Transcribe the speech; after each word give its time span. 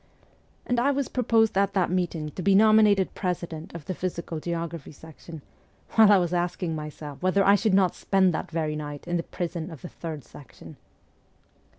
And 0.65 0.79
I 0.79 0.89
was 0.89 1.09
proposed 1.09 1.55
at 1.59 1.73
that 1.75 1.91
meeting 1.91 2.31
to 2.31 2.41
be 2.41 2.55
nominated 2.55 3.13
president 3.13 3.75
of 3.75 3.85
the 3.85 3.93
Physical 3.93 4.39
Geography 4.39 4.91
section, 4.93 5.43
while 5.91 6.11
I 6.11 6.17
was 6.17 6.33
asking 6.33 6.73
myself 6.75 7.21
whether 7.21 7.45
I 7.45 7.53
should 7.53 7.75
not 7.75 7.93
spend 7.93 8.33
that 8.33 8.49
very 8.49 8.75
night 8.75 9.07
in 9.07 9.17
the 9.17 9.21
prison 9.21 9.69
of 9.69 9.83
the 9.83 9.89
Third 9.89 10.23
Section. 10.23 10.77